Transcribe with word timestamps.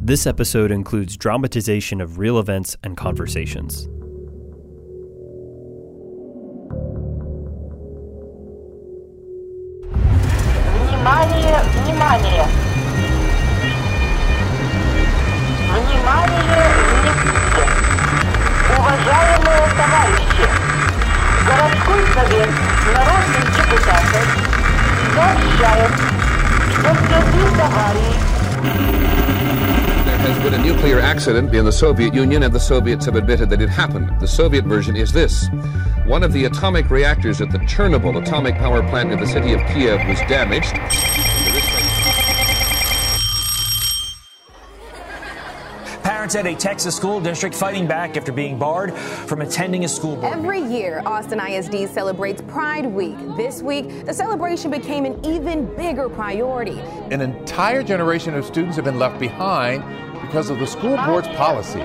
This 0.00 0.26
episode 0.26 0.70
includes 0.70 1.16
dramatization 1.16 2.00
of 2.00 2.18
real 2.18 2.38
events 2.38 2.76
and 2.84 2.96
conversations. 2.96 3.88
Внимание, 10.86 11.58
внимание! 11.82 12.46
Внимание, 15.74 16.66
внимание! 17.02 17.66
Уважаемые 18.78 19.64
товарищи! 19.76 20.46
Городской 21.46 22.00
совет 22.14 22.50
народных 22.94 23.46
депутатов 23.56 24.26
сообщает, 25.14 25.92
что 26.72 26.88
в 26.92 26.98
связи 27.06 27.42
с 27.54 27.60
аварией 27.60 28.29
there 28.63 30.17
has 30.17 30.43
been 30.43 30.53
a 30.53 30.63
nuclear 30.63 30.99
accident 30.99 31.53
in 31.53 31.65
the 31.65 31.71
Soviet 31.71 32.13
Union, 32.13 32.43
and 32.43 32.53
the 32.53 32.59
Soviets 32.59 33.05
have 33.05 33.15
admitted 33.15 33.49
that 33.49 33.61
it 33.61 33.69
happened. 33.69 34.19
The 34.19 34.27
Soviet 34.27 34.65
version 34.65 34.95
is 34.95 35.11
this 35.11 35.49
one 36.05 36.23
of 36.23 36.33
the 36.33 36.45
atomic 36.45 36.89
reactors 36.89 37.41
at 37.41 37.51
the 37.51 37.59
Chernobyl 37.59 38.21
atomic 38.21 38.55
power 38.55 38.81
plant 38.89 39.11
in 39.11 39.19
the 39.19 39.27
city 39.27 39.53
of 39.53 39.59
Kiev 39.67 40.05
was 40.07 40.19
damaged. 40.27 40.75
Parents 46.21 46.35
at 46.35 46.45
a 46.45 46.53
Texas 46.53 46.95
school 46.95 47.19
district 47.19 47.55
fighting 47.55 47.87
back 47.87 48.15
after 48.15 48.31
being 48.31 48.55
barred 48.55 48.93
from 48.93 49.41
attending 49.41 49.85
a 49.85 49.87
school 49.87 50.15
board. 50.15 50.31
Every 50.31 50.61
year, 50.61 51.01
Austin 51.03 51.39
ISD 51.39 51.91
celebrates 51.91 52.43
Pride 52.43 52.85
Week. 52.85 53.17
This 53.35 53.63
week, 53.63 54.05
the 54.05 54.13
celebration 54.13 54.69
became 54.69 55.05
an 55.05 55.19
even 55.25 55.65
bigger 55.75 56.09
priority. 56.09 56.79
An 57.09 57.21
entire 57.21 57.81
generation 57.81 58.35
of 58.35 58.45
students 58.45 58.75
have 58.75 58.85
been 58.85 58.99
left 58.99 59.19
behind 59.19 59.83
because 60.31 60.49
of 60.49 60.59
the 60.59 60.65
school 60.65 60.95
board's 61.05 61.27
policies. 61.35 61.81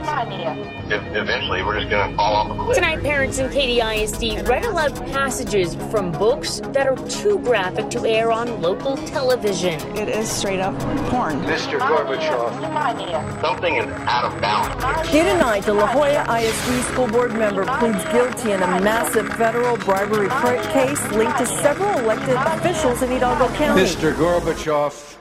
eventually 0.86 1.64
we're 1.64 1.80
just 1.80 1.90
going 1.90 2.08
to 2.08 2.16
fall 2.16 2.32
off 2.32 2.48
a 2.48 2.54
cliff. 2.54 2.76
Tonight, 2.76 3.02
parents 3.02 3.38
in 3.38 3.50
Katy 3.50 3.80
ISD 3.80 4.46
read 4.46 4.64
aloud 4.64 4.94
passages 5.10 5.74
from 5.90 6.12
books 6.12 6.60
that 6.66 6.86
are 6.86 6.94
too 7.08 7.40
graphic 7.40 7.90
to 7.90 8.08
air 8.08 8.30
on 8.30 8.62
local 8.62 8.96
television. 8.98 9.80
It 9.96 10.08
is 10.08 10.30
straight 10.30 10.60
up 10.60 10.78
porn. 11.10 11.40
Mr. 11.40 11.80
Gorbachev, 11.80 13.40
something 13.40 13.74
is 13.74 13.86
out 14.06 14.32
of 14.32 14.40
balance. 14.40 15.08
Here 15.08 15.24
tonight, 15.24 15.64
the 15.64 15.74
La 15.74 15.92
Joya 15.92 16.24
ISD 16.38 16.84
school 16.92 17.08
board 17.08 17.34
member 17.34 17.64
pleads 17.64 18.04
guilty 18.12 18.52
in 18.52 18.62
a 18.62 18.80
massive 18.80 19.26
federal 19.30 19.76
bribery 19.78 20.28
case 20.72 21.04
linked 21.10 21.38
to 21.38 21.46
several 21.46 21.98
elected 21.98 22.36
officials 22.36 23.02
in 23.02 23.10
Hidalgo 23.10 23.48
County. 23.56 23.82
Mr. 23.82 24.14
Gorbachev, 24.14 25.16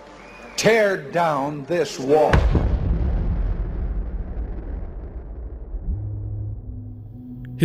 tear 0.58 0.95
down 0.95 1.66
this 1.66 1.98
wall. 1.98 2.32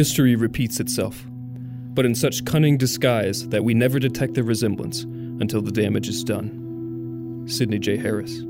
History 0.00 0.34
repeats 0.34 0.80
itself, 0.80 1.26
but 1.28 2.06
in 2.06 2.14
such 2.14 2.46
cunning 2.46 2.78
disguise 2.78 3.46
that 3.48 3.64
we 3.64 3.74
never 3.74 3.98
detect 3.98 4.32
the 4.32 4.42
resemblance 4.42 5.02
until 5.02 5.60
the 5.60 5.70
damage 5.70 6.08
is 6.08 6.24
done. 6.24 7.44
Sidney 7.46 7.78
J. 7.78 7.98
Harris. 7.98 8.42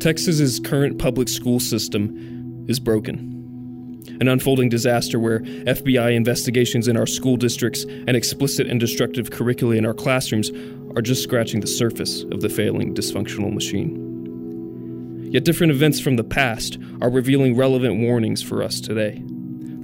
Texas's 0.00 0.58
current 0.58 0.98
public 0.98 1.28
school 1.28 1.60
system 1.60 2.66
is 2.68 2.80
broken. 2.80 4.02
An 4.20 4.26
unfolding 4.26 4.68
disaster 4.68 5.20
where 5.20 5.42
FBI 5.42 6.16
investigations 6.16 6.88
in 6.88 6.96
our 6.96 7.06
school 7.06 7.36
districts 7.36 7.84
and 7.84 8.16
explicit 8.16 8.66
and 8.66 8.80
destructive 8.80 9.30
curricula 9.30 9.76
in 9.76 9.86
our 9.86 9.94
classrooms 9.94 10.50
are 10.96 11.02
just 11.02 11.22
scratching 11.22 11.60
the 11.60 11.68
surface 11.68 12.24
of 12.32 12.40
the 12.40 12.48
failing 12.48 12.96
dysfunctional 12.96 13.54
machine. 13.54 15.28
Yet 15.30 15.44
different 15.44 15.70
events 15.70 16.00
from 16.00 16.16
the 16.16 16.24
past 16.24 16.78
are 17.00 17.10
revealing 17.10 17.56
relevant 17.56 18.00
warnings 18.00 18.42
for 18.42 18.64
us 18.64 18.80
today. 18.80 19.22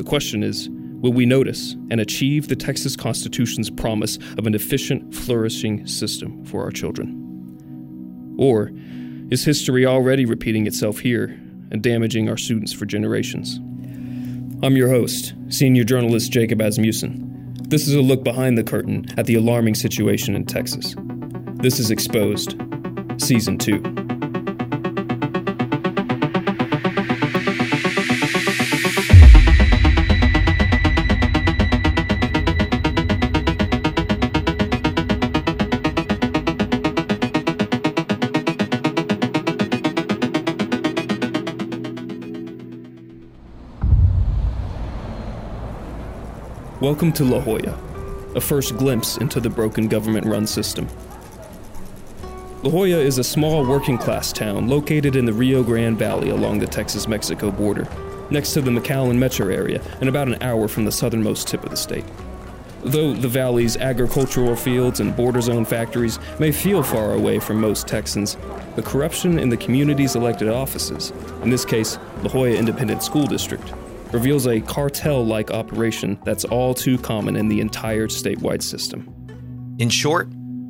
The 0.02 0.08
question 0.08 0.42
is 0.42 0.68
will 0.68 1.12
we 1.12 1.24
notice 1.24 1.76
and 1.88 2.00
achieve 2.00 2.48
the 2.48 2.56
Texas 2.56 2.96
Constitution's 2.96 3.70
promise 3.70 4.16
of 4.36 4.48
an 4.48 4.54
efficient, 4.56 5.14
flourishing 5.14 5.86
system 5.86 6.44
for 6.44 6.64
our 6.64 6.72
children? 6.72 8.34
Or 8.36 8.72
is 9.30 9.44
history 9.44 9.86
already 9.86 10.24
repeating 10.24 10.66
itself 10.66 10.98
here 10.98 11.26
and 11.70 11.80
damaging 11.80 12.28
our 12.28 12.36
students 12.36 12.72
for 12.72 12.84
generations? 12.84 13.58
I'm 14.64 14.76
your 14.76 14.88
host, 14.88 15.34
senior 15.50 15.84
journalist 15.84 16.32
Jacob 16.32 16.60
Asmussen. 16.60 17.54
This 17.68 17.86
is 17.86 17.94
a 17.94 18.02
look 18.02 18.24
behind 18.24 18.58
the 18.58 18.64
curtain 18.64 19.06
at 19.16 19.26
the 19.26 19.36
alarming 19.36 19.76
situation 19.76 20.34
in 20.34 20.46
Texas. 20.46 20.96
This 21.62 21.78
is 21.78 21.92
Exposed, 21.92 22.56
Season 23.18 23.56
2. 23.56 24.01
Welcome 46.82 47.12
to 47.12 47.24
La 47.24 47.40
Joya, 47.40 47.78
a 48.34 48.40
first 48.40 48.76
glimpse 48.76 49.16
into 49.18 49.38
the 49.38 49.48
broken 49.48 49.86
government 49.86 50.26
run 50.26 50.48
system. 50.48 50.88
La 52.64 52.72
Joya 52.72 52.98
is 52.98 53.18
a 53.18 53.22
small 53.22 53.64
working 53.64 53.96
class 53.96 54.32
town 54.32 54.66
located 54.66 55.14
in 55.14 55.24
the 55.24 55.32
Rio 55.32 55.62
Grande 55.62 55.96
Valley 55.96 56.30
along 56.30 56.58
the 56.58 56.66
Texas 56.66 57.06
Mexico 57.06 57.52
border, 57.52 57.86
next 58.32 58.52
to 58.54 58.60
the 58.60 58.72
McAllen 58.72 59.16
metro 59.16 59.46
area 59.46 59.80
and 60.00 60.08
about 60.08 60.26
an 60.26 60.42
hour 60.42 60.66
from 60.66 60.84
the 60.84 60.90
southernmost 60.90 61.46
tip 61.46 61.62
of 61.62 61.70
the 61.70 61.76
state. 61.76 62.04
Though 62.82 63.12
the 63.12 63.28
valley's 63.28 63.76
agricultural 63.76 64.56
fields 64.56 64.98
and 64.98 65.14
border 65.14 65.40
zone 65.40 65.64
factories 65.64 66.18
may 66.40 66.50
feel 66.50 66.82
far 66.82 67.12
away 67.12 67.38
from 67.38 67.60
most 67.60 67.86
Texans, 67.86 68.36
the 68.74 68.82
corruption 68.82 69.38
in 69.38 69.50
the 69.50 69.56
community's 69.56 70.16
elected 70.16 70.48
offices, 70.48 71.12
in 71.44 71.50
this 71.50 71.64
case, 71.64 71.96
La 72.24 72.30
Joya 72.30 72.56
Independent 72.56 73.04
School 73.04 73.28
District, 73.28 73.72
reveals 74.12 74.46
a 74.46 74.60
cartel 74.60 75.24
like 75.24 75.50
operation 75.50 76.18
that's 76.24 76.44
all 76.44 76.74
too 76.74 76.98
common 76.98 77.36
in 77.36 77.48
the 77.48 77.60
entire 77.60 78.08
statewide 78.08 78.62
system. 78.62 79.08
In 79.78 79.88
short, 79.88 80.28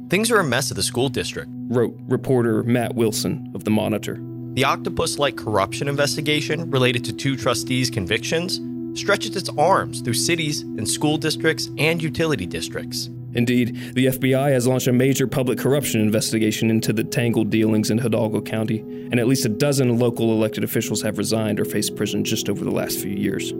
things 0.09 0.31
are 0.31 0.39
a 0.39 0.45
mess 0.45 0.71
at 0.71 0.77
the 0.77 0.83
school 0.83 1.09
district, 1.09 1.51
wrote 1.69 1.95
reporter 2.03 2.63
Matt 2.63 2.95
Wilson 2.95 3.51
of 3.55 3.65
The 3.65 3.71
Monitor. 3.71 4.19
The 4.55 4.65
octopus 4.65 5.19
like 5.19 5.37
corruption 5.37 5.89
investigation 5.89 6.71
related 6.71 7.05
to 7.07 7.13
two 7.13 7.37
trustees' 7.37 7.91
convictions 7.91 8.61
stretches 8.99 9.35
its 9.35 9.49
arms 9.57 10.03
through 10.03 10.15
cities 10.15 10.61
and 10.61 10.89
school 10.89 11.17
districts 11.17 11.69
and 11.79 12.03
utility 12.03 12.47
districts. 12.47 13.09
Indeed, 13.35 13.95
the 13.95 14.07
FBI 14.07 14.51
has 14.51 14.67
launched 14.67 14.89
a 14.89 14.93
major 14.93 15.27
public 15.27 15.59
corruption 15.59 16.01
investigation 16.01 16.71
into 16.71 16.93
the 16.93 17.05
tangled 17.05 17.51
dealings 17.51 17.91
in 17.91 17.99
Hidalgo 17.99 18.43
County, 18.43 18.81
and 18.81 19.19
at 19.19 19.27
least 19.27 19.47
a 19.47 19.49
dozen 19.49 19.99
local 19.99 20.33
elected 20.33 20.65
officials 20.65 21.01
have 21.03 21.19
resigned 21.19 21.59
or 21.59 21.65
faced 21.65 21.97
prison 21.97 22.25
just 22.25 22.51
over 22.51 22.65
the 22.65 22.71
last 22.71 23.01
few 23.01 23.13
years. 23.13 23.53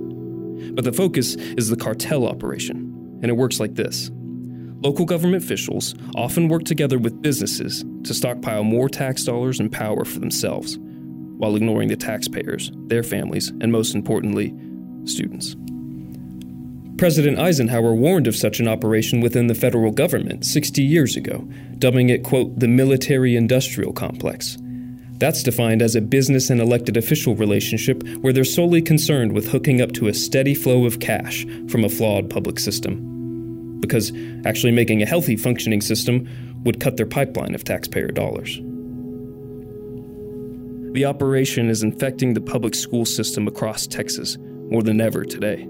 But 0.73 0.85
the 0.85 0.93
focus 0.93 1.35
is 1.35 1.69
the 1.69 1.77
cartel 1.77 2.27
operation, 2.27 3.21
and 3.23 3.31
it 3.31 3.37
works 3.37 3.61
like 3.61 3.75
this. 3.75 4.11
Local 4.83 5.05
government 5.07 5.43
officials 5.43 5.95
often 6.17 6.49
work 6.49 6.65
together 6.65 6.99
with 6.99 7.23
businesses 7.23 7.85
to 8.05 8.13
stockpile 8.13 8.65
more 8.65 8.89
tax 8.89 9.25
dollars 9.25 9.61
and 9.61 9.71
power 9.71 10.05
for 10.05 10.19
themselves, 10.19 10.77
while 10.79 11.57
ignoring 11.57 11.89
the 11.89 11.97
taxpayers, 11.97 12.71
their 12.87 13.03
families, 13.03 13.49
and 13.61 13.73
most 13.73 13.95
importantly, 13.95 14.55
students. 15.05 15.57
President 16.99 17.39
Eisenhower 17.39 17.95
warned 17.95 18.27
of 18.27 18.37
such 18.37 18.61
an 18.61 18.69
operation 18.69 19.21
within 19.21 19.47
the 19.47 19.55
federal 19.55 19.91
government 19.91 20.45
60 20.45 20.83
years 20.83 21.17
ago, 21.17 21.49
dubbing 21.79 22.11
it, 22.11 22.23
quote, 22.23 22.59
the 22.59 22.69
military 22.69 23.35
industrial 23.35 23.93
complex. 23.93 24.59
That's 25.19 25.43
defined 25.43 25.83
as 25.83 25.95
a 25.95 26.01
business 26.01 26.51
and 26.51 26.61
elected 26.61 26.97
official 26.97 27.35
relationship 27.35 28.07
where 28.19 28.33
they're 28.33 28.45
solely 28.45 28.83
concerned 28.83 29.33
with 29.33 29.49
hooking 29.49 29.81
up 29.81 29.93
to 29.93 30.09
a 30.09 30.15
steady 30.15 30.55
flow 30.55 30.85
of 30.85 31.01
cash 31.01 31.47
from 31.69 31.85
a 31.85 31.89
flawed 31.89 32.29
public 32.29 32.59
system. 32.59 33.79
Because 33.81 34.13
actually 34.45 34.73
making 34.73 35.03
a 35.03 35.07
healthy 35.07 35.37
functioning 35.37 35.81
system 35.81 36.29
would 36.65 36.81
cut 36.81 36.97
their 36.97 37.07
pipeline 37.07 37.55
of 37.55 37.65
taxpayer 37.65 38.09
dollars. 38.09 38.61
The 40.93 41.05
operation 41.07 41.71
is 41.71 41.83
infecting 41.83 42.35
the 42.35 42.41
public 42.41 42.75
school 42.75 43.07
system 43.07 43.49
across 43.49 43.87
Texas 43.87 44.37
more 44.71 44.83
than 44.83 45.01
ever 45.01 45.25
today. 45.25 45.67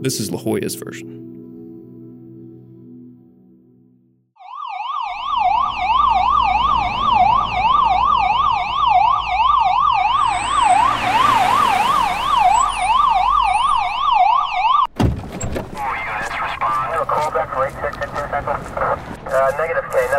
This 0.00 0.20
is 0.20 0.30
La 0.30 0.38
Joya's 0.38 0.74
version. 0.74 1.22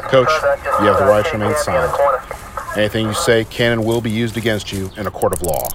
Coach, 0.09 0.29
you 0.79 0.87
have 0.87 0.99
the 0.99 1.05
right 1.05 1.25
to 1.25 1.31
remain 1.37 1.55
silent. 1.57 1.93
Anything 2.75 3.07
you 3.07 3.13
say 3.13 3.43
can 3.45 3.73
and 3.73 3.85
will 3.85 4.01
be 4.01 4.09
used 4.09 4.37
against 4.37 4.71
you 4.71 4.89
in 4.97 5.05
a 5.05 5.11
court 5.11 5.33
of 5.33 5.41
law. 5.41 5.67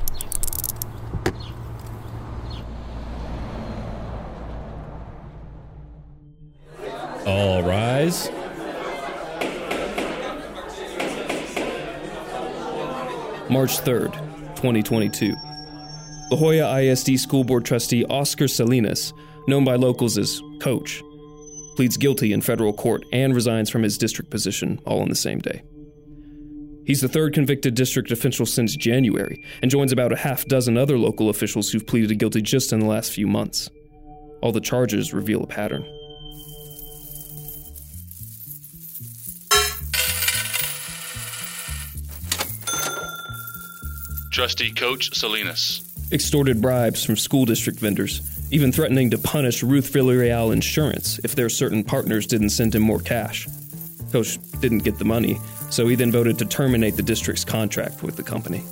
Rise. 8.13 8.31
March 13.51 13.79
3rd, 13.81 14.13
2022. 14.57 15.35
La 16.31 16.39
Joya 16.39 16.81
ISD 16.81 17.19
School 17.19 17.45
Board 17.45 17.65
trustee 17.65 18.05
Oscar 18.07 18.49
Salinas, 18.49 19.13
known 19.47 19.65
by 19.65 19.77
locals 19.77 20.17
as 20.17 20.41
Coach, 20.61 21.03
pleads 21.77 21.97
guilty 21.97 22.33
in 22.33 22.41
federal 22.41 22.73
court 22.73 23.05
and 23.13 23.35
resigns 23.35 23.69
from 23.69 23.83
his 23.83 23.99
district 23.99 24.31
position 24.31 24.81
all 24.87 25.01
on 25.01 25.09
the 25.09 25.15
same 25.15 25.39
day. 25.39 25.63
He's 26.85 27.01
the 27.01 27.09
third 27.09 27.33
convicted 27.33 27.75
district 27.75 28.11
official 28.11 28.45
since 28.45 28.75
January 28.77 29.43
and 29.61 29.71
joins 29.71 29.93
about 29.93 30.13
a 30.13 30.17
half 30.17 30.45
dozen 30.47 30.77
other 30.77 30.99
local 30.99 31.29
officials 31.29 31.71
who've 31.71 31.87
pleaded 31.87 32.19
guilty 32.19 32.43
just 32.43 32.73
in 32.73 32.81
the 32.81 32.87
last 32.87 33.13
few 33.13 33.27
months. 33.27 33.71
All 34.43 34.53
the 34.53 34.61
charges 34.61 35.15
reveal 35.15 35.45
a 35.45 35.47
pattern. 35.47 35.87
Trustee 44.33 44.73
Coach 44.73 45.15
Salinas. 45.15 45.83
Extorted 46.11 46.63
bribes 46.63 47.05
from 47.05 47.17
school 47.17 47.45
district 47.45 47.79
vendors, 47.79 48.23
even 48.51 48.73
threatening 48.73 49.11
to 49.11 49.19
punish 49.19 49.63
Ruth 49.63 49.93
Villarreal 49.93 50.55
Insurance 50.55 51.19
if 51.19 51.35
their 51.35 51.51
certain 51.51 51.85
partners 51.85 52.27
didn't 52.27 52.49
send 52.49 52.75
him 52.75 52.81
more 52.81 52.99
cash. 52.99 53.47
Coach 54.11 54.39
didn't 54.61 54.85
get 54.85 54.99
the 54.99 55.05
money, 55.05 55.39
so 55.69 55.87
he 55.87 55.97
then 55.97 56.11
voted 56.11 56.39
to 56.39 56.47
terminate 56.47 56.97
the 56.97 57.03
district's 57.03 57.45
contract 57.45 58.03
with 58.03 58.17
the 58.17 58.23
company. 58.23 58.63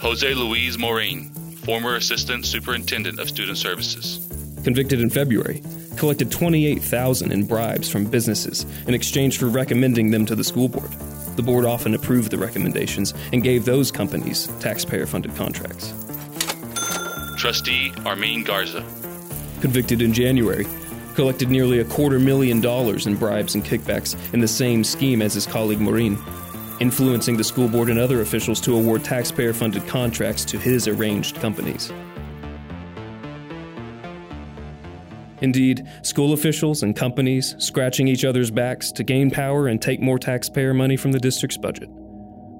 Jose 0.00 0.34
Luis 0.34 0.76
Morin, 0.76 1.30
former 1.64 1.94
Assistant 1.94 2.44
Superintendent 2.44 3.20
of 3.20 3.28
Student 3.28 3.58
Services. 3.58 4.18
Convicted 4.64 5.00
in 5.00 5.10
February, 5.10 5.62
collected 5.96 6.32
28,000 6.32 7.30
in 7.30 7.46
bribes 7.46 7.88
from 7.88 8.04
businesses 8.04 8.66
in 8.88 8.94
exchange 8.94 9.38
for 9.38 9.46
recommending 9.46 10.10
them 10.10 10.26
to 10.26 10.34
the 10.34 10.42
school 10.42 10.68
board. 10.68 10.90
The 11.38 11.44
board 11.44 11.64
often 11.64 11.94
approved 11.94 12.32
the 12.32 12.36
recommendations 12.36 13.14
and 13.32 13.44
gave 13.44 13.64
those 13.64 13.92
companies 13.92 14.48
taxpayer 14.58 15.06
funded 15.06 15.36
contracts. 15.36 15.94
Trustee 17.36 17.92
Armin 18.04 18.42
Garza. 18.42 18.84
Convicted 19.60 20.02
in 20.02 20.12
January, 20.12 20.66
collected 21.14 21.48
nearly 21.48 21.78
a 21.78 21.84
quarter 21.84 22.18
million 22.18 22.60
dollars 22.60 23.06
in 23.06 23.14
bribes 23.14 23.54
and 23.54 23.64
kickbacks 23.64 24.16
in 24.34 24.40
the 24.40 24.48
same 24.48 24.82
scheme 24.82 25.22
as 25.22 25.32
his 25.32 25.46
colleague 25.46 25.78
Morin, 25.78 26.18
influencing 26.80 27.36
the 27.36 27.44
school 27.44 27.68
board 27.68 27.88
and 27.88 28.00
other 28.00 28.20
officials 28.20 28.60
to 28.62 28.74
award 28.74 29.04
taxpayer 29.04 29.52
funded 29.52 29.86
contracts 29.86 30.44
to 30.46 30.58
his 30.58 30.88
arranged 30.88 31.36
companies. 31.36 31.92
Indeed, 35.40 35.88
school 36.02 36.32
officials 36.32 36.82
and 36.82 36.96
companies 36.96 37.54
scratching 37.58 38.08
each 38.08 38.24
other's 38.24 38.50
backs 38.50 38.90
to 38.92 39.04
gain 39.04 39.30
power 39.30 39.68
and 39.68 39.80
take 39.80 40.00
more 40.00 40.18
taxpayer 40.18 40.74
money 40.74 40.96
from 40.96 41.12
the 41.12 41.20
district's 41.20 41.56
budget. 41.56 41.88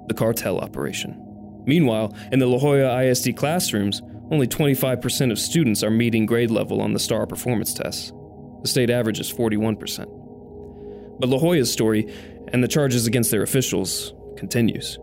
The 0.09 0.15
cartel 0.15 0.59
operation. 0.59 1.25
Meanwhile, 1.67 2.15
in 2.33 2.39
the 2.39 2.47
La 2.47 2.59
Joya 2.59 3.03
ISD 3.03 3.37
classrooms, 3.37 4.01
only 4.31 4.47
25% 4.47 5.33
of 5.33 5.39
students 5.39 5.83
are 5.83 5.91
meeting 5.91 6.25
grade 6.27 6.51
level 6.51 6.81
on 6.81 6.93
the 6.93 6.99
STAAR 6.99 7.27
performance 7.27 7.75
tests. 7.75 8.13
The 8.63 8.69
state 8.69 8.91
average 8.91 9.21
is 9.21 9.33
41%. 9.33 11.19
But 11.21 11.29
La 11.29 11.39
Joya's 11.39 11.73
story 11.73 12.13
and 12.53 12.63
the 12.63 12.69
charges 12.69 13.07
against 13.07 13.31
their 13.31 13.43
officials 13.43 14.15
continues. 14.37 14.99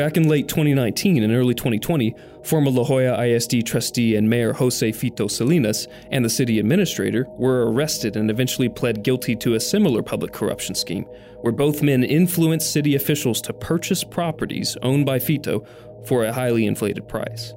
Back 0.00 0.16
in 0.16 0.28
late 0.30 0.48
2019 0.48 1.22
and 1.22 1.30
early 1.30 1.52
2020, 1.52 2.14
former 2.42 2.70
La 2.70 2.84
Joya 2.84 3.22
ISD 3.22 3.66
trustee 3.66 4.16
and 4.16 4.30
mayor 4.30 4.54
Jose 4.54 4.92
Fito 4.92 5.30
Salinas 5.30 5.86
and 6.10 6.24
the 6.24 6.30
city 6.30 6.58
administrator 6.58 7.26
were 7.36 7.70
arrested 7.70 8.16
and 8.16 8.30
eventually 8.30 8.70
pled 8.70 9.04
guilty 9.04 9.36
to 9.36 9.56
a 9.56 9.60
similar 9.60 10.02
public 10.02 10.32
corruption 10.32 10.74
scheme, 10.74 11.04
where 11.42 11.52
both 11.52 11.82
men 11.82 12.02
influenced 12.02 12.72
city 12.72 12.94
officials 12.94 13.42
to 13.42 13.52
purchase 13.52 14.02
properties 14.02 14.74
owned 14.80 15.04
by 15.04 15.18
Fito 15.18 15.66
for 16.06 16.24
a 16.24 16.32
highly 16.32 16.64
inflated 16.64 17.06
price. 17.06 17.52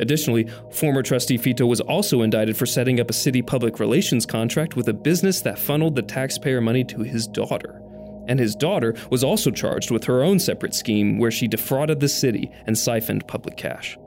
Additionally, 0.00 0.48
former 0.70 1.02
trustee 1.02 1.36
Fito 1.36 1.68
was 1.68 1.82
also 1.82 2.22
indicted 2.22 2.56
for 2.56 2.64
setting 2.64 2.98
up 2.98 3.10
a 3.10 3.12
city 3.12 3.42
public 3.42 3.78
relations 3.78 4.24
contract 4.24 4.74
with 4.74 4.88
a 4.88 4.94
business 4.94 5.42
that 5.42 5.58
funneled 5.58 5.96
the 5.96 6.02
taxpayer 6.02 6.62
money 6.62 6.82
to 6.82 7.02
his 7.02 7.26
daughter 7.26 7.83
and 8.26 8.38
his 8.38 8.54
daughter 8.54 8.94
was 9.10 9.24
also 9.24 9.50
charged 9.50 9.90
with 9.90 10.04
her 10.04 10.22
own 10.22 10.38
separate 10.38 10.74
scheme 10.74 11.18
where 11.18 11.30
she 11.30 11.48
defrauded 11.48 12.00
the 12.00 12.08
city 12.08 12.50
and 12.66 12.76
siphoned 12.76 13.26
public 13.26 13.56
cash. 13.56 13.98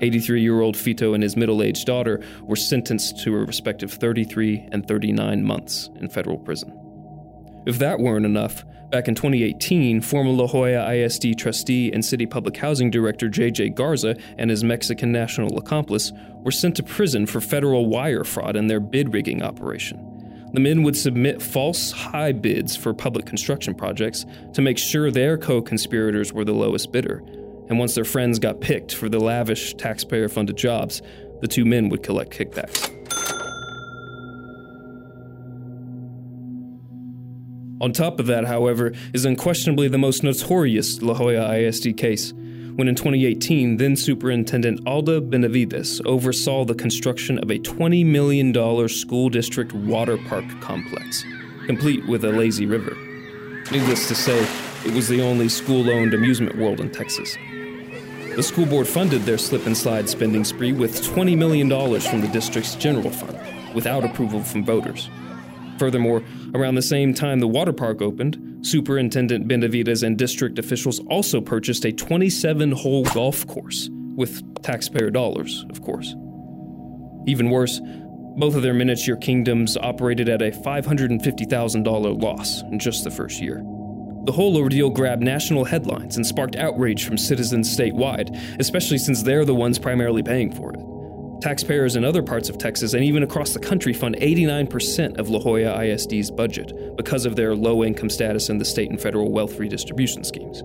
83 0.00 0.42
year 0.42 0.60
old 0.60 0.76
Fito 0.76 1.14
and 1.14 1.22
his 1.22 1.36
middle 1.36 1.62
aged 1.62 1.86
daughter 1.86 2.22
were 2.42 2.56
sentenced 2.56 3.18
to 3.20 3.34
a 3.34 3.44
respective 3.44 3.92
33 3.92 4.68
and 4.72 4.86
39 4.86 5.44
months 5.44 5.90
in 5.96 6.08
federal 6.08 6.38
prison. 6.38 6.72
If 7.66 7.78
that 7.78 7.98
weren't 7.98 8.26
enough, 8.26 8.64
back 8.90 9.08
in 9.08 9.14
2018, 9.14 10.00
former 10.00 10.30
La 10.30 10.46
Joya 10.46 10.88
ISD 10.92 11.36
trustee 11.36 11.92
and 11.92 12.04
city 12.04 12.26
public 12.26 12.56
housing 12.56 12.90
director 12.90 13.28
J.J. 13.28 13.70
Garza 13.70 14.16
and 14.38 14.50
his 14.50 14.62
Mexican 14.62 15.10
national 15.10 15.58
accomplice 15.58 16.12
were 16.44 16.52
sent 16.52 16.76
to 16.76 16.82
prison 16.82 17.26
for 17.26 17.40
federal 17.40 17.86
wire 17.86 18.24
fraud 18.24 18.54
in 18.54 18.68
their 18.68 18.80
bid 18.80 19.12
rigging 19.12 19.42
operation. 19.42 20.15
The 20.56 20.60
men 20.60 20.84
would 20.84 20.96
submit 20.96 21.42
false 21.42 21.92
high 21.92 22.32
bids 22.32 22.74
for 22.74 22.94
public 22.94 23.26
construction 23.26 23.74
projects 23.74 24.24
to 24.54 24.62
make 24.62 24.78
sure 24.78 25.10
their 25.10 25.36
co 25.36 25.60
conspirators 25.60 26.32
were 26.32 26.46
the 26.46 26.54
lowest 26.54 26.92
bidder. 26.92 27.22
And 27.68 27.78
once 27.78 27.94
their 27.94 28.06
friends 28.06 28.38
got 28.38 28.62
picked 28.62 28.94
for 28.94 29.10
the 29.10 29.18
lavish 29.18 29.74
taxpayer 29.74 30.30
funded 30.30 30.56
jobs, 30.56 31.02
the 31.42 31.46
two 31.46 31.66
men 31.66 31.90
would 31.90 32.02
collect 32.02 32.30
kickbacks. 32.30 32.90
On 37.82 37.92
top 37.92 38.18
of 38.18 38.24
that, 38.24 38.46
however, 38.46 38.94
is 39.12 39.26
unquestionably 39.26 39.88
the 39.88 39.98
most 39.98 40.22
notorious 40.22 41.02
La 41.02 41.12
Joya 41.12 41.52
ISD 41.52 41.98
case 41.98 42.32
when 42.76 42.88
in 42.88 42.94
2018, 42.94 43.78
then 43.78 43.96
Superintendent 43.96 44.86
Alda 44.86 45.22
Benavides 45.22 46.02
oversaw 46.04 46.64
the 46.64 46.74
construction 46.74 47.38
of 47.38 47.50
a 47.50 47.58
$20 47.58 48.04
million 48.04 48.88
school 48.88 49.30
district 49.30 49.72
water 49.72 50.18
park 50.28 50.44
complex, 50.60 51.24
complete 51.64 52.06
with 52.06 52.22
a 52.24 52.30
lazy 52.30 52.66
river. 52.66 52.94
Needless 53.72 54.06
to 54.08 54.14
say, 54.14 54.46
it 54.84 54.92
was 54.92 55.08
the 55.08 55.22
only 55.22 55.48
school 55.48 55.90
owned 55.90 56.12
amusement 56.12 56.58
world 56.58 56.80
in 56.80 56.90
Texas. 56.90 57.36
The 58.36 58.42
school 58.42 58.66
board 58.66 58.86
funded 58.86 59.22
their 59.22 59.38
slip 59.38 59.64
and 59.64 59.76
slide 59.76 60.06
spending 60.10 60.44
spree 60.44 60.72
with 60.72 61.02
$20 61.02 61.34
million 61.36 61.70
from 61.70 62.20
the 62.20 62.28
district's 62.28 62.74
general 62.74 63.10
fund, 63.10 63.74
without 63.74 64.04
approval 64.04 64.42
from 64.42 64.66
voters. 64.66 65.08
Furthermore, 65.78 66.22
around 66.56 66.74
the 66.74 66.82
same 66.82 67.12
time 67.12 67.40
the 67.40 67.46
water 67.46 67.72
park 67.72 68.00
opened, 68.00 68.66
Superintendent 68.66 69.46
Benavides 69.46 70.02
and 70.02 70.16
district 70.16 70.58
officials 70.58 71.00
also 71.10 71.40
purchased 71.40 71.84
a 71.84 71.92
27 71.92 72.72
hole 72.72 73.04
golf 73.04 73.46
course, 73.46 73.90
with 73.92 74.42
taxpayer 74.62 75.10
dollars, 75.10 75.64
of 75.70 75.82
course. 75.82 76.14
Even 77.26 77.50
worse, 77.50 77.80
both 78.36 78.54
of 78.54 78.62
their 78.62 78.74
miniature 78.74 79.16
kingdoms 79.16 79.76
operated 79.76 80.28
at 80.28 80.42
a 80.42 80.50
$550,000 80.50 82.22
loss 82.22 82.62
in 82.62 82.78
just 82.78 83.04
the 83.04 83.10
first 83.10 83.40
year. 83.40 83.62
The 84.24 84.32
whole 84.32 84.56
ordeal 84.56 84.90
grabbed 84.90 85.22
national 85.22 85.64
headlines 85.64 86.16
and 86.16 86.26
sparked 86.26 86.56
outrage 86.56 87.04
from 87.04 87.16
citizens 87.16 87.74
statewide, 87.74 88.36
especially 88.58 88.98
since 88.98 89.22
they're 89.22 89.44
the 89.44 89.54
ones 89.54 89.78
primarily 89.78 90.22
paying 90.22 90.52
for 90.52 90.72
it. 90.72 90.80
Taxpayers 91.46 91.94
in 91.94 92.04
other 92.04 92.24
parts 92.24 92.48
of 92.48 92.58
Texas 92.58 92.92
and 92.92 93.04
even 93.04 93.22
across 93.22 93.52
the 93.52 93.60
country 93.60 93.92
fund 93.92 94.16
89% 94.16 95.16
of 95.16 95.30
La 95.30 95.38
Joya 95.38 95.80
ISD's 95.80 96.28
budget 96.28 96.96
because 96.96 97.24
of 97.24 97.36
their 97.36 97.54
low 97.54 97.84
income 97.84 98.10
status 98.10 98.48
in 98.48 98.58
the 98.58 98.64
state 98.64 98.90
and 98.90 99.00
federal 99.00 99.30
wealth 99.30 99.56
redistribution 99.56 100.24
schemes. 100.24 100.64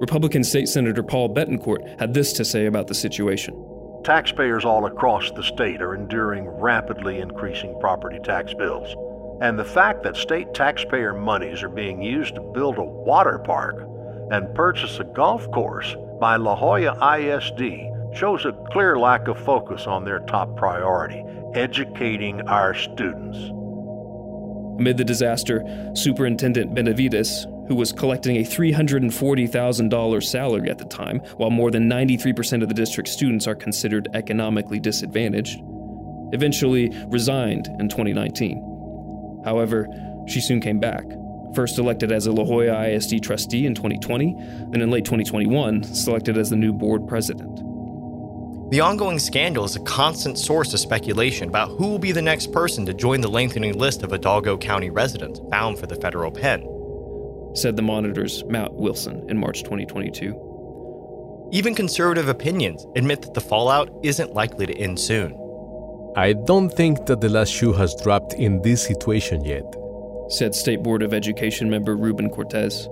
Republican 0.00 0.44
State 0.44 0.66
Senator 0.66 1.02
Paul 1.02 1.28
Bettencourt 1.34 2.00
had 2.00 2.14
this 2.14 2.32
to 2.32 2.44
say 2.46 2.64
about 2.64 2.86
the 2.86 2.94
situation. 2.94 3.54
Taxpayers 4.02 4.64
all 4.64 4.86
across 4.86 5.30
the 5.32 5.42
state 5.42 5.82
are 5.82 5.94
enduring 5.94 6.48
rapidly 6.48 7.18
increasing 7.18 7.78
property 7.78 8.18
tax 8.24 8.54
bills. 8.54 8.96
And 9.42 9.58
the 9.58 9.64
fact 9.66 10.04
that 10.04 10.16
state 10.16 10.54
taxpayer 10.54 11.12
monies 11.12 11.62
are 11.62 11.68
being 11.68 12.02
used 12.02 12.34
to 12.36 12.40
build 12.40 12.78
a 12.78 12.82
water 12.82 13.40
park 13.40 13.86
and 14.30 14.54
purchase 14.54 15.00
a 15.00 15.04
golf 15.04 15.50
course 15.50 15.94
by 16.18 16.36
La 16.36 16.58
Joya 16.58 16.94
ISD 17.18 17.97
shows 18.14 18.44
a 18.44 18.52
clear 18.72 18.98
lack 18.98 19.28
of 19.28 19.38
focus 19.38 19.86
on 19.86 20.04
their 20.04 20.20
top 20.20 20.56
priority 20.56 21.24
educating 21.54 22.40
our 22.42 22.74
students. 22.74 23.38
Amid 24.78 24.96
the 24.96 25.04
disaster, 25.04 25.64
Superintendent 25.94 26.74
Benavides, 26.74 27.46
who 27.66 27.74
was 27.74 27.92
collecting 27.92 28.36
a 28.36 28.44
$340,000 28.44 30.22
salary 30.22 30.70
at 30.70 30.78
the 30.78 30.84
time, 30.84 31.18
while 31.36 31.50
more 31.50 31.70
than 31.70 31.88
93% 31.88 32.62
of 32.62 32.68
the 32.68 32.74
district's 32.74 33.12
students 33.12 33.46
are 33.46 33.54
considered 33.54 34.08
economically 34.14 34.78
disadvantaged, 34.78 35.60
eventually 36.32 36.90
resigned 37.08 37.66
in 37.80 37.88
2019. 37.88 39.42
However, 39.44 39.88
she 40.26 40.40
soon 40.40 40.60
came 40.60 40.78
back, 40.78 41.04
first 41.54 41.78
elected 41.78 42.12
as 42.12 42.26
a 42.26 42.32
La 42.32 42.44
Joya 42.44 42.88
ISD 42.88 43.22
trustee 43.22 43.66
in 43.66 43.74
2020, 43.74 44.34
then 44.70 44.80
in 44.80 44.90
late 44.90 45.04
2021, 45.04 45.82
selected 45.82 46.38
as 46.38 46.50
the 46.50 46.56
new 46.56 46.72
board 46.72 47.06
president. 47.08 47.67
The 48.70 48.80
ongoing 48.80 49.18
scandal 49.18 49.64
is 49.64 49.76
a 49.76 49.80
constant 49.80 50.38
source 50.38 50.74
of 50.74 50.80
speculation 50.80 51.48
about 51.48 51.70
who 51.70 51.88
will 51.88 51.98
be 51.98 52.12
the 52.12 52.20
next 52.20 52.52
person 52.52 52.84
to 52.84 52.92
join 52.92 53.22
the 53.22 53.30
lengthening 53.30 53.78
list 53.78 54.02
of 54.02 54.10
Hidalgo 54.10 54.58
County 54.58 54.90
residents 54.90 55.40
bound 55.40 55.78
for 55.78 55.86
the 55.86 55.96
federal 55.96 56.30
pen, 56.30 56.68
said 57.54 57.76
the 57.76 57.82
Monitor's 57.82 58.44
Matt 58.44 58.74
Wilson 58.74 59.24
in 59.30 59.38
March 59.38 59.62
2022. 59.62 61.48
Even 61.50 61.74
conservative 61.74 62.28
opinions 62.28 62.86
admit 62.94 63.22
that 63.22 63.32
the 63.32 63.40
fallout 63.40 63.88
isn't 64.02 64.34
likely 64.34 64.66
to 64.66 64.76
end 64.76 65.00
soon. 65.00 65.32
I 66.14 66.34
don't 66.34 66.68
think 66.68 67.06
that 67.06 67.22
the 67.22 67.30
last 67.30 67.50
shoe 67.50 67.72
has 67.72 67.96
dropped 68.02 68.34
in 68.34 68.60
this 68.60 68.84
situation 68.84 69.46
yet, 69.46 69.64
said 70.28 70.54
State 70.54 70.82
Board 70.82 71.02
of 71.02 71.14
Education 71.14 71.70
member 71.70 71.96
Ruben 71.96 72.28
Cortez. 72.28 72.86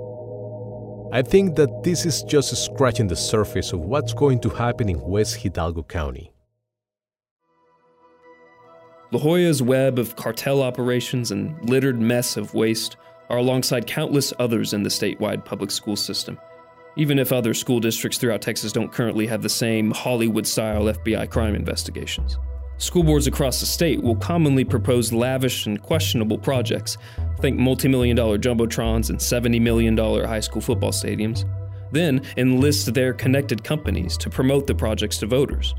I 1.17 1.23
think 1.23 1.57
that 1.57 1.83
this 1.83 2.05
is 2.05 2.23
just 2.25 2.55
scratching 2.63 3.07
the 3.07 3.17
surface 3.17 3.73
of 3.73 3.81
what's 3.81 4.13
going 4.13 4.39
to 4.41 4.51
happen 4.51 4.91
in 4.91 5.01
West 5.01 5.37
Hidalgo 5.37 5.83
County. 5.83 6.31
La 9.13 9.19
Joya's 9.19 9.63
web 9.63 9.99
of 9.99 10.15
cartel 10.17 10.63
operations 10.63 11.31
and 11.31 11.57
littered 11.71 11.99
mess 11.99 12.37
of 12.37 12.53
waste 12.53 12.99
are 13.31 13.39
alongside 13.39 13.87
countless 13.87 14.35
others 14.39 14.75
in 14.75 14.83
the 14.83 14.91
statewide 14.91 15.43
public 15.43 15.71
school 15.71 15.97
system 15.97 16.39
even 16.97 17.19
if 17.19 17.33
other 17.33 17.55
school 17.55 17.79
districts 17.79 18.19
throughout 18.19 18.41
Texas 18.41 18.73
don't 18.73 18.93
currently 18.93 19.27
have 19.27 19.43
the 19.43 19.49
same 19.49 19.91
Hollywood 19.91 20.47
style 20.47 20.85
FBI 20.85 21.29
crime 21.31 21.55
investigations. 21.55 22.39
School 22.79 23.03
boards 23.03 23.27
across 23.27 23.61
the 23.61 23.67
state 23.67 24.03
will 24.03 24.17
commonly 24.17 24.65
propose 24.65 25.13
lavish 25.13 25.67
and 25.67 25.81
questionable 25.81 26.37
projects, 26.37 26.99
think 27.41 27.59
multi 27.59 27.89
million 27.89 28.15
dollar 28.15 28.39
jumbotrons 28.39 29.09
and 29.09 29.19
$70 29.19 29.61
million 29.61 29.97
high 29.97 30.41
school 30.41 30.61
football 30.61 30.93
stadiums, 30.93 31.49
then 31.91 32.21
enlist 32.37 32.93
their 32.93 33.15
connected 33.15 33.65
companies 33.65 34.19
to 34.19 34.29
promote 34.29 34.67
the 34.67 34.75
projects 34.75 35.17
to 35.19 35.27
voters. 35.27 35.75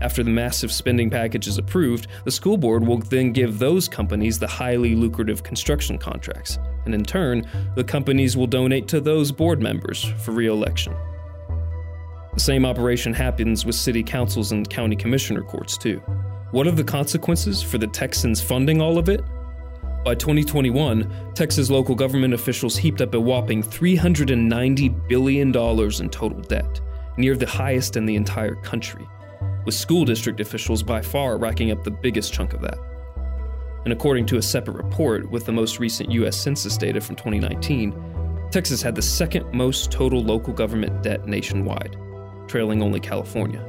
After 0.00 0.22
the 0.22 0.30
massive 0.30 0.72
spending 0.72 1.10
package 1.10 1.46
is 1.46 1.58
approved, 1.58 2.08
the 2.24 2.30
school 2.30 2.56
board 2.56 2.86
will 2.86 2.98
then 2.98 3.32
give 3.32 3.58
those 3.58 3.86
companies 3.86 4.38
the 4.38 4.46
highly 4.46 4.94
lucrative 4.94 5.42
construction 5.42 5.98
contracts, 5.98 6.58
and 6.86 6.94
in 6.94 7.04
turn, 7.04 7.46
the 7.76 7.84
companies 7.84 8.36
will 8.36 8.46
donate 8.46 8.88
to 8.88 9.00
those 9.00 9.30
board 9.30 9.60
members 9.62 10.04
for 10.24 10.32
re 10.32 10.46
election. 10.46 10.94
The 12.34 12.40
same 12.40 12.66
operation 12.66 13.14
happens 13.14 13.64
with 13.64 13.74
city 13.74 14.02
councils 14.02 14.52
and 14.52 14.68
county 14.68 14.96
commissioner 14.96 15.42
courts, 15.42 15.78
too. 15.78 15.98
What 16.50 16.66
are 16.66 16.72
the 16.72 16.84
consequences 16.84 17.62
for 17.62 17.78
the 17.78 17.86
Texans 17.86 18.40
funding 18.42 18.80
all 18.80 18.98
of 18.98 19.08
it? 19.08 19.22
By 20.04 20.14
2021, 20.14 21.32
Texas 21.34 21.70
local 21.70 21.94
government 21.94 22.34
officials 22.34 22.76
heaped 22.76 23.00
up 23.00 23.14
a 23.14 23.20
whopping 23.20 23.62
$390 23.62 25.08
billion 25.08 25.48
in 25.48 26.10
total 26.10 26.40
debt, 26.40 26.80
near 27.16 27.36
the 27.36 27.46
highest 27.46 27.96
in 27.96 28.04
the 28.04 28.16
entire 28.16 28.54
country 28.56 29.06
with 29.64 29.74
school 29.74 30.04
district 30.04 30.40
officials 30.40 30.82
by 30.82 31.00
far 31.00 31.38
racking 31.38 31.70
up 31.70 31.84
the 31.84 31.90
biggest 31.90 32.32
chunk 32.32 32.52
of 32.52 32.60
that. 32.60 32.78
And 33.84 33.92
according 33.92 34.26
to 34.26 34.38
a 34.38 34.42
separate 34.42 34.76
report 34.76 35.30
with 35.30 35.44
the 35.44 35.52
most 35.52 35.78
recent 35.78 36.10
U.S. 36.12 36.36
Census 36.36 36.76
data 36.76 37.00
from 37.00 37.16
2019, 37.16 38.48
Texas 38.50 38.82
had 38.82 38.94
the 38.94 39.02
second 39.02 39.52
most 39.52 39.90
total 39.90 40.22
local 40.22 40.52
government 40.52 41.02
debt 41.02 41.26
nationwide, 41.26 41.96
trailing 42.54 42.84
only 42.84 43.00
California. 43.00 43.60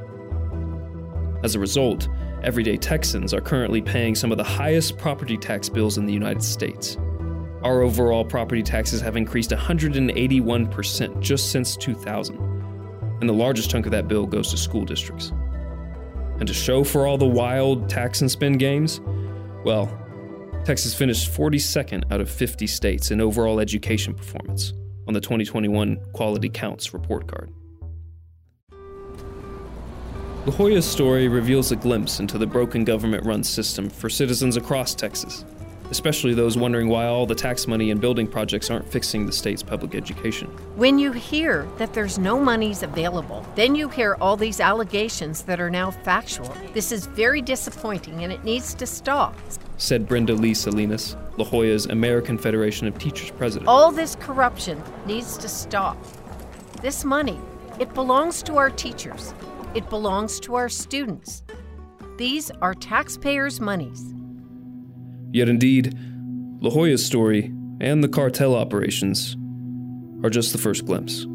As 1.42 1.56
a 1.56 1.58
result, 1.58 2.06
everyday 2.44 2.76
Texans 2.76 3.34
are 3.34 3.40
currently 3.40 3.82
paying 3.82 4.14
some 4.14 4.30
of 4.30 4.38
the 4.38 4.44
highest 4.44 4.96
property 4.96 5.36
tax 5.36 5.68
bills 5.68 5.98
in 5.98 6.06
the 6.06 6.12
United 6.12 6.40
States. 6.40 6.96
Our 7.64 7.82
overall 7.82 8.24
property 8.24 8.62
taxes 8.62 9.00
have 9.00 9.16
increased 9.16 9.50
181% 9.50 11.20
just 11.20 11.50
since 11.50 11.76
2000, 11.76 12.38
and 13.20 13.28
the 13.28 13.32
largest 13.32 13.70
chunk 13.70 13.86
of 13.86 13.90
that 13.90 14.06
bill 14.06 14.24
goes 14.24 14.52
to 14.52 14.56
school 14.56 14.84
districts. 14.84 15.32
And 16.38 16.46
to 16.46 16.54
show 16.54 16.84
for 16.84 17.08
all 17.08 17.18
the 17.18 17.26
wild 17.26 17.88
tax 17.88 18.20
and 18.20 18.30
spend 18.30 18.60
games, 18.60 19.00
well, 19.64 19.90
Texas 20.64 20.94
finished 20.94 21.32
42nd 21.32 22.04
out 22.12 22.20
of 22.20 22.30
50 22.30 22.68
states 22.68 23.10
in 23.10 23.20
overall 23.20 23.58
education 23.58 24.14
performance 24.14 24.74
on 25.08 25.14
the 25.14 25.20
2021 25.20 25.96
Quality 26.12 26.50
Counts 26.50 26.94
report 26.94 27.26
card. 27.26 27.50
La 30.46 30.52
Joya's 30.52 30.88
story 30.88 31.26
reveals 31.26 31.72
a 31.72 31.76
glimpse 31.76 32.20
into 32.20 32.38
the 32.38 32.46
broken 32.46 32.84
government 32.84 33.24
run 33.26 33.42
system 33.42 33.90
for 33.90 34.08
citizens 34.08 34.56
across 34.56 34.94
Texas 34.94 35.44
especially 35.90 36.34
those 36.34 36.56
wondering 36.56 36.88
why 36.88 37.06
all 37.06 37.26
the 37.26 37.34
tax 37.34 37.66
money 37.66 37.90
and 37.90 38.00
building 38.00 38.26
projects 38.26 38.70
aren't 38.70 38.86
fixing 38.86 39.26
the 39.26 39.32
state's 39.32 39.62
public 39.62 39.94
education. 39.94 40.48
When 40.76 40.98
you 40.98 41.12
hear 41.12 41.66
that 41.78 41.94
there's 41.94 42.18
no 42.18 42.40
monies 42.40 42.82
available, 42.82 43.46
then 43.54 43.74
you 43.74 43.88
hear 43.88 44.16
all 44.20 44.36
these 44.36 44.60
allegations 44.60 45.42
that 45.42 45.60
are 45.60 45.70
now 45.70 45.90
factual. 45.90 46.52
This 46.72 46.92
is 46.92 47.06
very 47.06 47.40
disappointing 47.40 48.24
and 48.24 48.32
it 48.32 48.44
needs 48.44 48.74
to 48.74 48.86
stop. 48.86 49.36
Said 49.78 50.08
Brenda 50.08 50.34
Lee 50.34 50.54
Salinas, 50.54 51.16
La 51.36 51.44
Joya's 51.44 51.86
American 51.86 52.38
Federation 52.38 52.86
of 52.86 52.98
Teachers 52.98 53.30
president. 53.30 53.68
All 53.68 53.92
this 53.92 54.16
corruption 54.16 54.82
needs 55.06 55.36
to 55.38 55.48
stop. 55.48 55.96
This 56.82 57.04
money, 57.04 57.38
it 57.78 57.92
belongs 57.94 58.42
to 58.44 58.56
our 58.56 58.70
teachers. 58.70 59.34
It 59.76 59.90
belongs 59.90 60.40
to 60.40 60.54
our 60.54 60.70
students. 60.70 61.42
These 62.16 62.50
are 62.62 62.72
taxpayers' 62.72 63.60
monies. 63.60 64.14
Yet 65.32 65.50
indeed, 65.50 65.94
La 66.62 66.70
Joya's 66.70 67.04
story 67.04 67.52
and 67.78 68.02
the 68.02 68.08
cartel 68.08 68.54
operations 68.54 69.36
are 70.24 70.30
just 70.30 70.52
the 70.52 70.58
first 70.58 70.86
glimpse. 70.86 71.26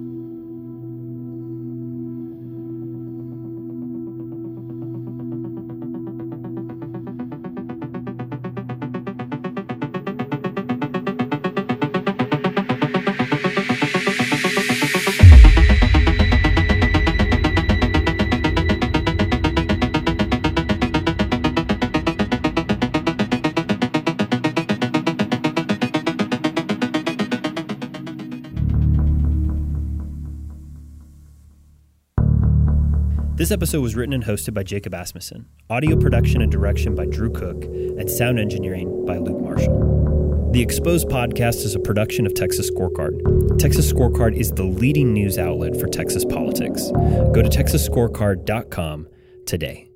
This 33.41 33.49
episode 33.49 33.81
was 33.81 33.95
written 33.95 34.13
and 34.13 34.23
hosted 34.23 34.53
by 34.53 34.61
Jacob 34.61 34.93
Asmussen, 34.93 35.47
audio 35.67 35.95
production 35.95 36.43
and 36.43 36.51
direction 36.51 36.93
by 36.93 37.07
Drew 37.07 37.31
Cook, 37.31 37.63
and 37.63 38.07
sound 38.07 38.39
engineering 38.39 39.03
by 39.03 39.17
Luke 39.17 39.41
Marshall. 39.41 40.51
The 40.51 40.61
Exposed 40.61 41.07
podcast 41.07 41.65
is 41.65 41.73
a 41.73 41.79
production 41.79 42.27
of 42.27 42.35
Texas 42.35 42.69
Scorecard. 42.69 43.57
Texas 43.57 43.91
Scorecard 43.91 44.35
is 44.35 44.51
the 44.51 44.61
leading 44.61 45.11
news 45.11 45.39
outlet 45.39 45.75
for 45.79 45.87
Texas 45.87 46.23
politics. 46.23 46.91
Go 46.91 47.41
to 47.41 47.49
texasscorecard.com 47.49 49.07
today. 49.47 49.90